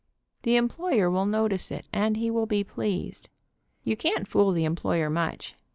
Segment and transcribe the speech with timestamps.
[0.41, 3.29] The employer will notice it, and he will be pleased.
[3.83, 5.53] You can't fool the employer much.